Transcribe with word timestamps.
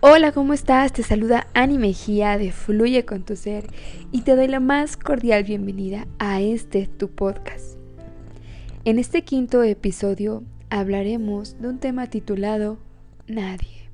Hola, 0.00 0.30
¿cómo 0.32 0.52
estás? 0.52 0.92
Te 0.92 1.02
saluda 1.02 1.46
Ani 1.54 1.78
Mejía 1.78 2.36
de 2.36 2.52
Fluye 2.52 3.06
con 3.06 3.22
tu 3.22 3.34
ser 3.34 3.66
y 4.12 4.20
te 4.22 4.36
doy 4.36 4.46
la 4.46 4.60
más 4.60 4.98
cordial 4.98 5.42
bienvenida 5.42 6.06
a 6.18 6.42
este 6.42 6.86
tu 6.86 7.08
podcast. 7.08 7.78
En 8.84 8.98
este 8.98 9.22
quinto 9.22 9.62
episodio 9.62 10.44
hablaremos 10.68 11.58
de 11.62 11.68
un 11.68 11.78
tema 11.78 12.08
titulado 12.08 12.76
Nadie. 13.26 13.88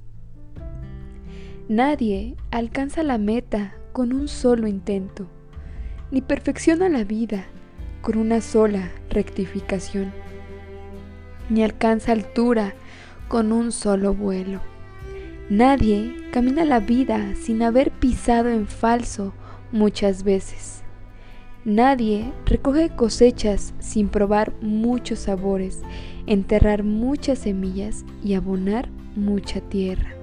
Nadie 1.68 2.34
alcanza 2.50 3.04
la 3.04 3.16
meta 3.16 3.72
con 3.92 4.12
un 4.12 4.26
solo 4.26 4.66
intento, 4.66 5.28
ni 6.10 6.20
perfecciona 6.20 6.88
la 6.88 7.04
vida 7.04 7.46
con 8.00 8.18
una 8.18 8.40
sola 8.40 8.90
rectificación, 9.08 10.12
ni 11.48 11.62
alcanza 11.62 12.10
altura 12.10 12.74
con 13.28 13.52
un 13.52 13.70
solo 13.70 14.14
vuelo 14.14 14.71
Nadie 15.50 16.14
camina 16.30 16.64
la 16.64 16.80
vida 16.80 17.34
sin 17.34 17.62
haber 17.62 17.90
pisado 17.90 18.48
en 18.48 18.66
falso 18.66 19.34
muchas 19.72 20.22
veces. 20.22 20.82
Nadie 21.64 22.32
recoge 22.46 22.90
cosechas 22.90 23.74
sin 23.78 24.08
probar 24.08 24.52
muchos 24.60 25.20
sabores, 25.20 25.82
enterrar 26.26 26.84
muchas 26.84 27.40
semillas 27.40 28.04
y 28.24 28.34
abonar 28.34 28.88
mucha 29.14 29.60
tierra. 29.60 30.14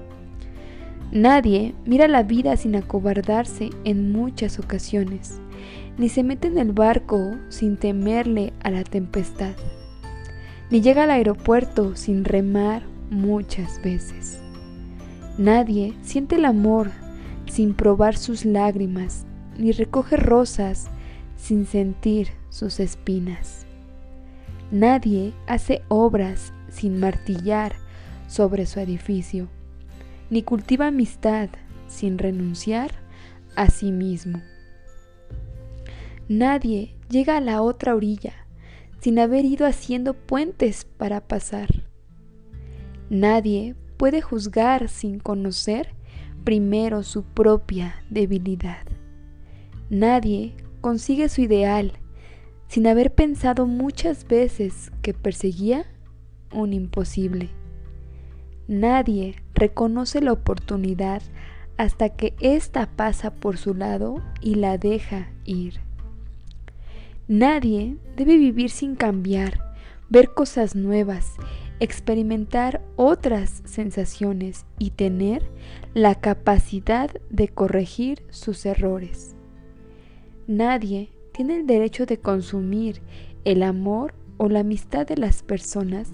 Nadie 1.11 1.75
mira 1.85 2.07
la 2.07 2.23
vida 2.23 2.55
sin 2.55 2.75
acobardarse 2.75 3.69
en 3.83 4.11
muchas 4.11 4.59
ocasiones, 4.59 5.41
ni 5.97 6.09
se 6.09 6.23
mete 6.23 6.47
en 6.47 6.57
el 6.57 6.71
barco 6.71 7.35
sin 7.49 7.77
temerle 7.77 8.53
a 8.63 8.69
la 8.69 8.83
tempestad, 8.83 9.55
ni 10.69 10.81
llega 10.81 11.03
al 11.03 11.11
aeropuerto 11.11 11.95
sin 11.95 12.25
remar 12.25 12.83
muchas 13.09 13.81
veces. 13.81 14.39
Nadie 15.39 15.93
siente 16.01 16.35
el 16.35 16.43
amor 16.43 16.91
sin 17.47 17.73
probar 17.73 18.17
sus 18.17 18.43
lágrimas, 18.43 19.25
ni 19.57 19.71
recoge 19.71 20.17
rosas 20.17 20.89
sin 21.37 21.65
sentir 21.65 22.27
sus 22.49 22.81
espinas. 22.81 23.65
Nadie 24.69 25.31
hace 25.47 25.81
obras 25.87 26.51
sin 26.67 26.99
martillar 26.99 27.73
sobre 28.27 28.65
su 28.65 28.81
edificio, 28.81 29.47
ni 30.29 30.43
cultiva 30.43 30.87
amistad 30.87 31.47
sin 31.87 32.17
renunciar 32.17 32.91
a 33.55 33.69
sí 33.69 33.93
mismo. 33.93 34.41
Nadie 36.27 36.97
llega 37.09 37.37
a 37.37 37.41
la 37.41 37.61
otra 37.61 37.95
orilla 37.95 38.33
sin 38.99 39.17
haber 39.19 39.45
ido 39.45 39.65
haciendo 39.65 40.15
puentes 40.15 40.83
para 40.83 41.21
pasar. 41.21 41.69
Nadie 43.09 43.77
puede 43.99 44.21
juzgar 44.21 44.87
sin 44.87 45.19
conocer 45.19 45.89
primero 46.45 47.03
su 47.03 47.23
propia 47.23 48.01
debilidad. 48.09 48.87
Nadie 49.89 50.55
consigue 50.79 51.27
su 51.27 51.41
ideal 51.41 51.91
sin 52.69 52.87
haber 52.87 53.13
pensado 53.13 53.67
muchas 53.67 54.25
veces 54.25 54.93
que 55.01 55.13
perseguía 55.13 55.85
un 56.53 56.71
imposible. 56.71 57.49
Nadie 58.69 59.35
reconoce 59.53 60.21
la 60.21 60.31
oportunidad 60.31 61.21
hasta 61.75 62.07
que 62.07 62.35
ésta 62.39 62.87
pasa 62.95 63.31
por 63.31 63.57
su 63.57 63.73
lado 63.73 64.23
y 64.39 64.55
la 64.55 64.77
deja 64.77 65.29
ir. 65.43 65.81
Nadie 67.27 67.97
debe 68.15 68.37
vivir 68.37 68.69
sin 68.69 68.95
cambiar, 68.95 69.59
ver 70.09 70.33
cosas 70.33 70.73
nuevas 70.73 71.35
experimentar 71.79 72.81
otras 72.95 73.61
sensaciones 73.65 74.65
y 74.77 74.91
tener 74.91 75.49
la 75.93 76.15
capacidad 76.15 77.09
de 77.29 77.47
corregir 77.47 78.23
sus 78.29 78.65
errores. 78.65 79.35
Nadie 80.47 81.11
tiene 81.31 81.57
el 81.57 81.67
derecho 81.67 82.05
de 82.05 82.19
consumir 82.19 83.01
el 83.45 83.63
amor 83.63 84.13
o 84.37 84.49
la 84.49 84.61
amistad 84.61 85.07
de 85.07 85.17
las 85.17 85.43
personas 85.43 86.11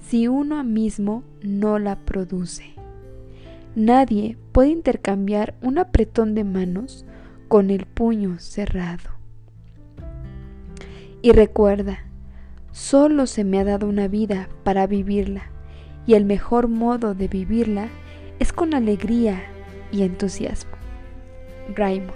si 0.00 0.28
uno 0.28 0.62
mismo 0.64 1.24
no 1.42 1.78
la 1.78 1.96
produce. 2.04 2.74
Nadie 3.74 4.36
puede 4.52 4.68
intercambiar 4.68 5.54
un 5.62 5.78
apretón 5.78 6.34
de 6.34 6.44
manos 6.44 7.06
con 7.48 7.70
el 7.70 7.86
puño 7.86 8.38
cerrado. 8.38 9.10
Y 11.22 11.32
recuerda, 11.32 12.04
Solo 12.72 13.26
se 13.26 13.44
me 13.44 13.60
ha 13.60 13.64
dado 13.64 13.86
una 13.86 14.08
vida 14.08 14.48
para 14.64 14.86
vivirla, 14.86 15.50
y 16.06 16.14
el 16.14 16.24
mejor 16.24 16.68
modo 16.68 17.14
de 17.14 17.28
vivirla 17.28 17.88
es 18.38 18.52
con 18.52 18.74
alegría 18.74 19.42
y 19.92 20.02
entusiasmo. 20.02 20.72
Raymond. 21.74 22.12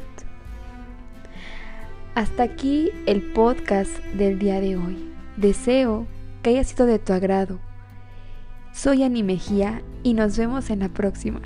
Hasta 2.14 2.44
aquí 2.44 2.90
el 3.04 3.32
podcast 3.32 3.92
del 4.16 4.38
día 4.38 4.60
de 4.60 4.76
hoy. 4.76 5.12
Deseo 5.36 6.06
que 6.42 6.50
haya 6.50 6.64
sido 6.64 6.86
de 6.86 6.98
tu 6.98 7.12
agrado. 7.12 7.60
Soy 8.72 9.02
Ani 9.02 9.22
Mejía 9.22 9.82
y 10.02 10.14
nos 10.14 10.38
vemos 10.38 10.70
en 10.70 10.80
la 10.80 10.88
próxima. 10.88 11.42